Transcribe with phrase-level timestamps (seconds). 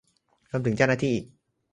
[0.51, 1.25] รวมถึงเจ้าหน้าที่อีก